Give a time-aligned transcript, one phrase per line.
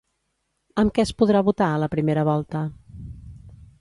[0.83, 2.63] Amb què es podrà votar a la primera volta?